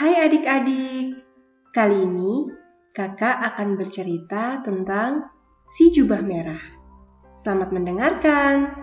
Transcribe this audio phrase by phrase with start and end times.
[0.00, 1.12] Hai adik-adik,
[1.76, 2.48] kali ini
[2.96, 5.28] kakak akan bercerita tentang
[5.68, 6.64] si jubah merah.
[7.36, 8.80] Selamat mendengarkan.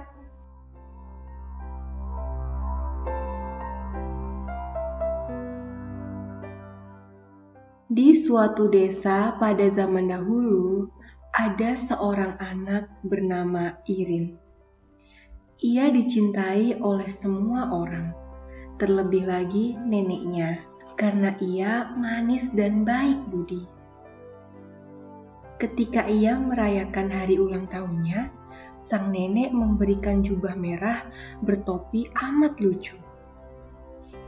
[7.89, 10.85] Di suatu desa pada zaman dahulu,
[11.33, 14.37] ada seorang anak bernama Irin.
[15.65, 18.13] Ia dicintai oleh semua orang,
[18.77, 20.66] terlebih lagi neneknya
[20.97, 23.69] karena ia manis dan baik budi.
[25.61, 28.33] Ketika ia merayakan hari ulang tahunnya,
[28.77, 31.01] sang nenek memberikan jubah merah
[31.41, 32.97] bertopi amat lucu.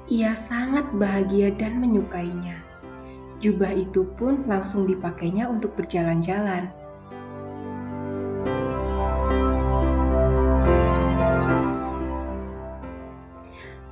[0.10, 2.58] Ia sangat bahagia dan menyukainya.
[3.42, 6.74] Jubah itu pun langsung dipakainya untuk berjalan-jalan.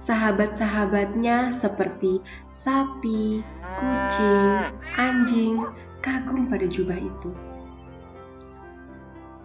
[0.08, 3.44] Sahabat-sahabatnya seperti sapi,
[3.75, 5.59] kucing, anjing
[6.00, 7.36] kagum pada jubah itu.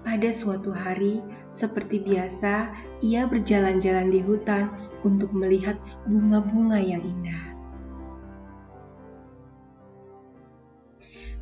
[0.06, 1.18] Pada suatu hari,
[1.50, 2.70] seperti biasa,
[3.02, 4.70] ia berjalan-jalan di hutan
[5.02, 7.42] untuk melihat bunga-bunga yang indah.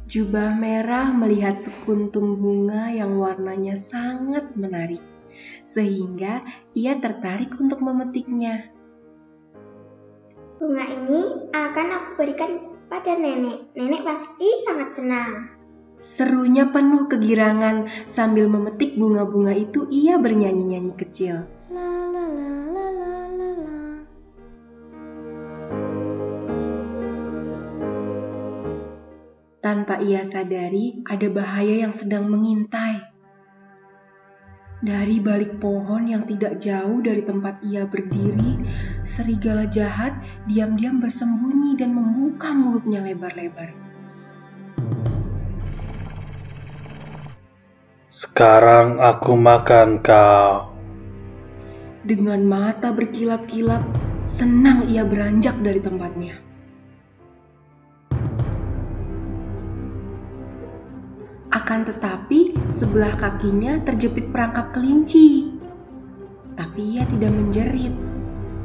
[0.09, 5.05] Jubah merah melihat sekuntum bunga yang warnanya sangat menarik,
[5.61, 6.41] sehingga
[6.73, 8.80] ia tertarik untuk memetiknya.
[10.61, 13.73] Bunga ini akan aku berikan pada nenek.
[13.73, 15.57] Nenek pasti sangat senang.
[16.05, 21.49] Serunya penuh kegirangan sambil memetik bunga-bunga itu ia bernyanyi-nyanyi kecil.
[29.65, 33.10] Tanpa ia sadari, ada bahaya yang sedang mengintai.
[34.81, 38.57] Dari balik pohon yang tidak jauh dari tempat ia berdiri,
[39.05, 40.17] serigala jahat
[40.49, 43.77] diam-diam bersembunyi dan membuka mulutnya lebar-lebar.
[48.09, 50.73] Sekarang aku makan kau.
[52.01, 53.85] Dengan mata berkilap-kilap,
[54.25, 56.50] senang ia beranjak dari tempatnya.
[61.71, 65.55] Akan tetapi, sebelah kakinya terjepit perangkap kelinci.
[66.59, 67.95] Tapi ia tidak menjerit.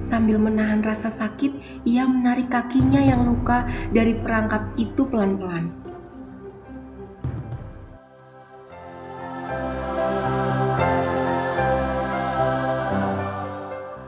[0.02, 5.70] Sambil menahan rasa sakit, ia menarik kakinya yang luka dari perangkap itu pelan-pelan.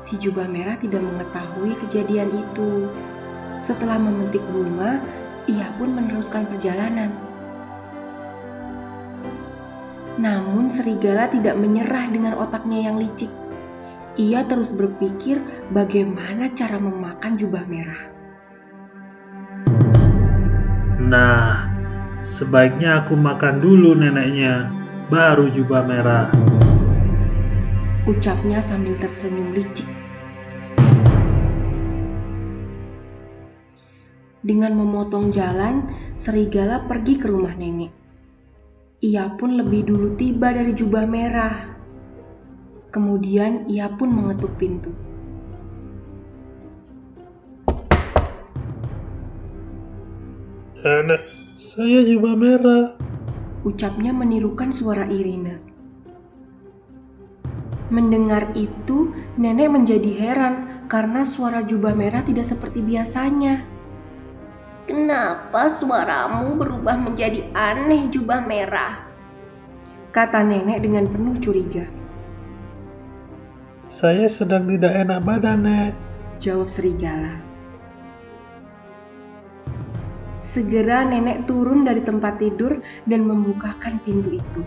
[0.02, 2.90] Si jubah merah tidak mengetahui kejadian itu.
[3.62, 4.98] Setelah memetik bunga,
[5.46, 7.27] ia pun meneruskan perjalanan.
[10.18, 13.30] Namun serigala tidak menyerah dengan otaknya yang licik.
[14.18, 15.38] Ia terus berpikir
[15.70, 18.02] bagaimana cara memakan jubah merah.
[20.98, 21.70] Nah,
[22.26, 24.74] sebaiknya aku makan dulu neneknya,
[25.14, 26.34] baru jubah merah.
[28.10, 29.86] Ucapnya sambil tersenyum licik.
[34.42, 38.07] Dengan memotong jalan, serigala pergi ke rumah nenek.
[38.98, 41.54] Ia pun lebih dulu tiba dari jubah merah.
[42.90, 44.90] Kemudian ia pun mengetuk pintu.
[50.82, 51.22] Nenek,
[51.62, 52.98] saya jubah merah.
[53.62, 55.62] Ucapnya menirukan suara Irina.
[57.94, 63.77] Mendengar itu, nenek menjadi heran karena suara jubah merah tidak seperti biasanya.
[64.88, 69.04] Kenapa suaramu berubah menjadi aneh jubah merah?
[70.16, 71.84] Kata nenek dengan penuh curiga.
[73.92, 75.92] Saya sedang tidak enak badan, Nek.
[76.40, 77.36] Jawab serigala.
[80.40, 84.64] Segera nenek turun dari tempat tidur dan membukakan pintu itu.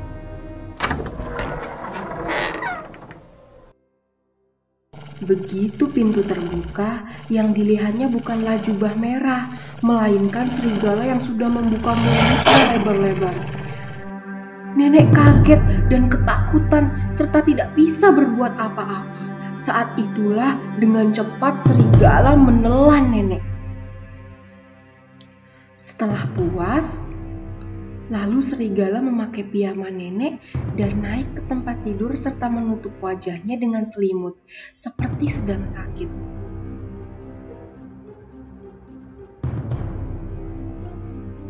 [5.20, 9.52] Begitu pintu terbuka, yang dilihatnya bukanlah jubah merah,
[9.84, 13.36] melainkan serigala yang sudah membuka mulutnya lebar-lebar.
[14.80, 15.60] Nenek kaget
[15.92, 19.04] dan ketakutan serta tidak bisa berbuat apa-apa.
[19.60, 23.44] Saat itulah dengan cepat serigala menelan nenek.
[25.76, 27.12] Setelah puas,
[28.10, 30.42] Lalu serigala memakai piyama nenek
[30.74, 34.34] dan naik ke tempat tidur serta menutup wajahnya dengan selimut,
[34.74, 36.10] seperti sedang sakit.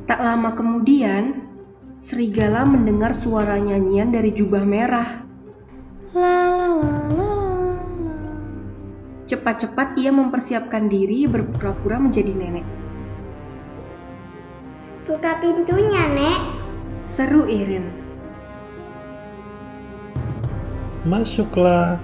[0.04, 1.48] Tak lama kemudian,
[1.96, 5.24] serigala mendengar suara nyanyian dari jubah merah.
[9.32, 12.89] Cepat-cepat ia mempersiapkan diri berpura-pura menjadi nenek.
[15.10, 16.38] Buka pintunya, Nek.
[17.02, 17.90] Seru Irin.
[21.02, 21.98] Masuklah.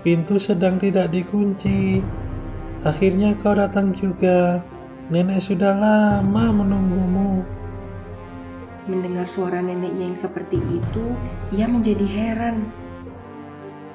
[0.00, 2.00] Pintu sedang tidak dikunci.
[2.88, 4.64] Akhirnya kau datang juga.
[5.12, 7.44] Nenek sudah lama menunggumu.
[8.88, 11.12] Mendengar suara neneknya yang seperti itu,
[11.52, 12.72] ia menjadi heran.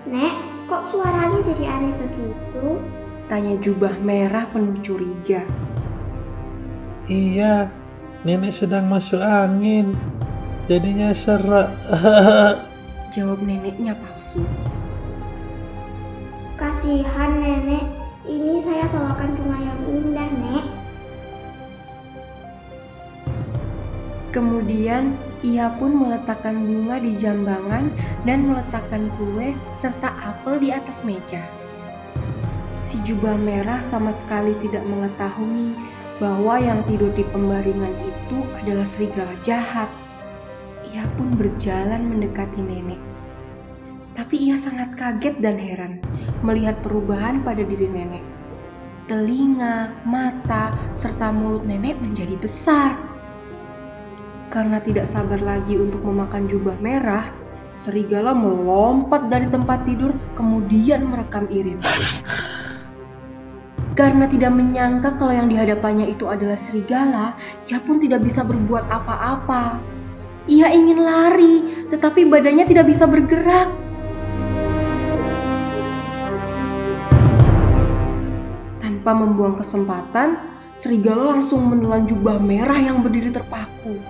[0.06, 2.86] Nek, kok suaranya jadi aneh begitu?
[3.26, 5.42] Tanya jubah merah penuh curiga.
[7.10, 7.81] Iya,
[8.22, 9.98] nenek sedang masuk angin.
[10.70, 11.74] Jadinya serak.
[13.14, 14.46] Jawab neneknya palsu.
[16.56, 17.84] Kasihan nenek,
[18.30, 20.66] ini saya bawakan bunga yang indah, Nek.
[24.32, 27.92] Kemudian ia pun meletakkan bunga di jambangan
[28.24, 31.44] dan meletakkan kue serta apel di atas meja.
[32.80, 35.76] Si jubah merah sama sekali tidak mengetahui
[36.22, 39.90] bahwa yang tidur di pembaringan itu adalah serigala jahat.
[40.94, 43.02] Ia pun berjalan mendekati nenek.
[44.14, 45.98] Tapi ia sangat kaget dan heran
[46.46, 48.22] melihat perubahan pada diri nenek.
[49.10, 53.02] Telinga, mata, serta mulut nenek menjadi besar.
[54.54, 57.34] Karena tidak sabar lagi untuk memakan jubah merah,
[57.74, 61.82] serigala melompat dari tempat tidur kemudian merekam Irin.
[64.02, 67.38] Karena tidak menyangka kalau yang dihadapannya itu adalah serigala,
[67.70, 69.78] ia pun tidak bisa berbuat apa-apa.
[70.50, 73.70] Ia ingin lari, tetapi badannya tidak bisa bergerak.
[78.82, 84.02] Tanpa membuang kesempatan, serigala langsung menelan jubah merah yang berdiri terpaku.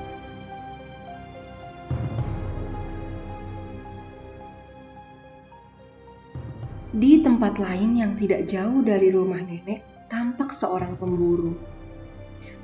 [7.02, 11.58] Di tempat lain yang tidak jauh dari rumah nenek, tampak seorang pemburu.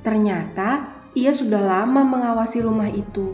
[0.06, 3.34] Ternyata ia sudah lama mengawasi rumah itu.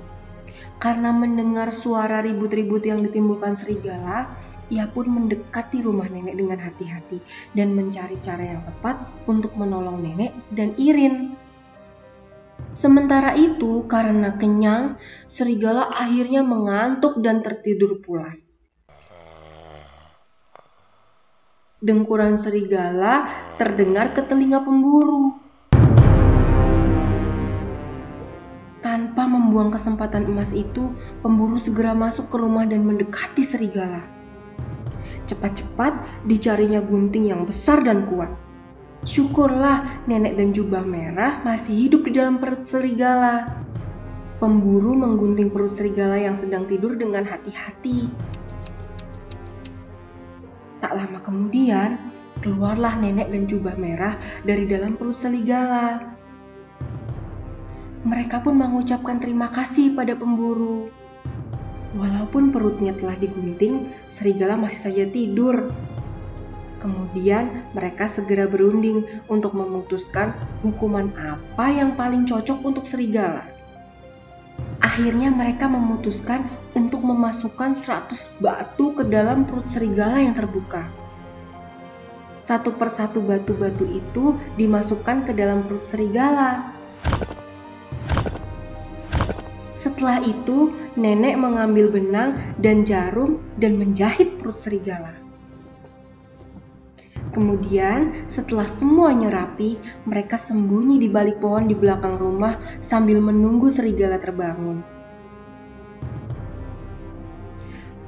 [0.79, 4.31] Karena mendengar suara ribut-ribut yang ditimbulkan serigala,
[4.71, 7.19] ia pun mendekati rumah nenek dengan hati-hati
[7.51, 11.35] dan mencari cara yang tepat untuk menolong nenek dan Irin.
[12.71, 14.95] Sementara itu, karena kenyang,
[15.27, 18.62] serigala akhirnya mengantuk dan tertidur pulas.
[21.83, 23.27] Dengkuran serigala
[23.59, 25.35] terdengar ke telinga pemburu.
[28.79, 33.99] Tanpa membuang kesempatan emas itu, pemburu segera masuk ke rumah dan mendekati serigala.
[35.27, 38.31] Cepat-cepat dicarinya gunting yang besar dan kuat.
[39.03, 43.59] Syukurlah nenek dan jubah merah masih hidup di dalam perut serigala.
[44.39, 48.07] Pemburu menggunting perut serigala yang sedang tidur dengan hati-hati.
[50.83, 51.95] Tak lama kemudian,
[52.43, 56.11] keluarlah nenek dan jubah merah dari dalam perut serigala.
[58.03, 60.91] Mereka pun mengucapkan terima kasih pada pemburu.
[61.95, 65.71] Walaupun perutnya telah digunting, serigala masih saja tidur.
[66.83, 70.35] Kemudian mereka segera berunding untuk memutuskan
[70.67, 73.47] hukuman apa yang paling cocok untuk serigala.
[74.83, 80.89] Akhirnya mereka memutuskan untuk memasukkan 100 batu ke dalam perut serigala yang terbuka.
[82.43, 86.75] Satu persatu batu-batu itu dimasukkan ke dalam perut serigala.
[89.79, 95.15] Setelah itu, nenek mengambil benang dan jarum dan menjahit perut serigala.
[97.33, 104.21] Kemudian, setelah semuanya rapi, mereka sembunyi di balik pohon di belakang rumah sambil menunggu serigala
[104.21, 104.92] terbangun.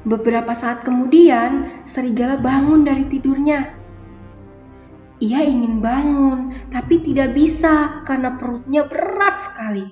[0.05, 3.73] Beberapa saat kemudian, serigala bangun dari tidurnya.
[5.17, 9.85] Ia ingin bangun, tapi tidak bisa karena perutnya berat sekali.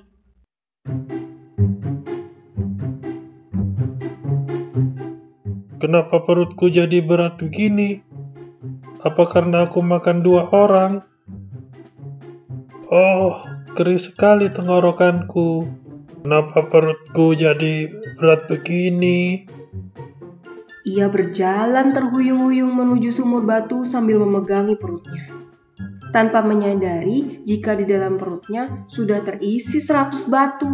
[5.82, 7.98] Kenapa perutku jadi berat begini?
[9.02, 11.02] Apa karena aku makan dua orang?
[12.86, 13.42] Oh,
[13.74, 15.66] kering sekali tenggorokanku.
[16.22, 19.50] Kenapa perutku jadi berat begini?
[20.84, 25.32] Ia berjalan terhuyung-huyung menuju sumur batu sambil memegangi perutnya.
[26.12, 30.68] Tanpa menyadari jika di dalam perutnya sudah terisi 100 batu.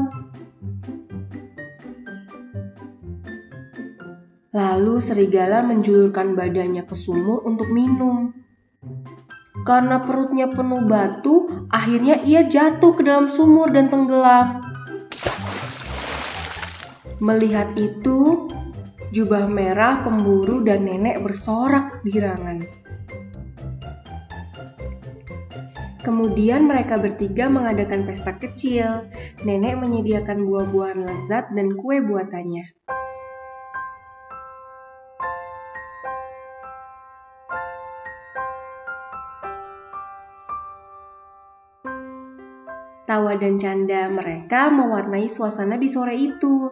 [4.50, 8.34] Lalu serigala menjulurkan badannya ke sumur untuk minum.
[9.62, 14.58] Karena perutnya penuh batu, akhirnya ia jatuh ke dalam sumur dan tenggelam.
[17.22, 18.49] Melihat itu,
[19.10, 22.80] jubah merah, pemburu, dan nenek bersorak kegirangan.
[26.00, 29.12] Kemudian mereka bertiga mengadakan pesta kecil.
[29.44, 32.72] Nenek menyediakan buah-buahan lezat dan kue buatannya.
[43.04, 46.70] Tawa dan canda mereka mewarnai suasana di sore itu,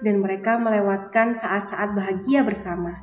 [0.00, 3.00] dan mereka melewatkan saat-saat bahagia bersama.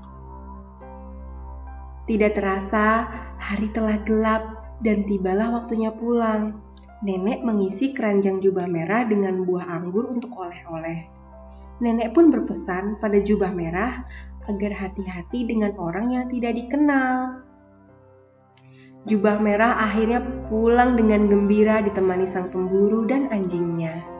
[2.08, 3.04] Tidak terasa,
[3.38, 4.44] hari telah gelap
[4.82, 6.64] dan tibalah waktunya pulang.
[6.98, 11.06] Nenek mengisi keranjang jubah merah dengan buah anggur untuk oleh-oleh.
[11.78, 14.02] Nenek pun berpesan pada jubah merah
[14.50, 17.46] agar hati-hati dengan orang yang tidak dikenal.
[19.06, 24.17] Jubah merah akhirnya pulang dengan gembira ditemani sang pemburu dan anjingnya.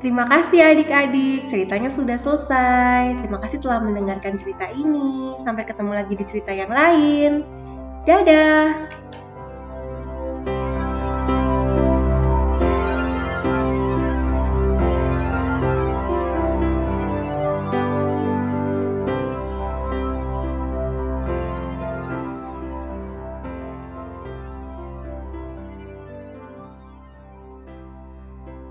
[0.00, 3.20] Terima kasih adik-adik, ceritanya sudah selesai.
[3.20, 5.36] Terima kasih telah mendengarkan cerita ini.
[5.44, 7.44] Sampai ketemu lagi di cerita yang lain.
[8.08, 8.88] Dadah!